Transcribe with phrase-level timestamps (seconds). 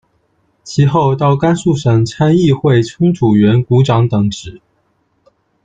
[0.63, 4.59] 其后到甘肃省参议会充组员、股长等职。